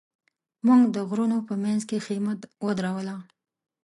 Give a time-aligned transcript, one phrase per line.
[0.65, 2.33] موږ د غرونو په منځ کې خېمه
[2.65, 3.15] ودروله.